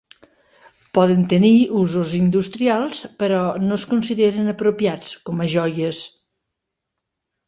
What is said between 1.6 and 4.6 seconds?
usos industrials però no es consideren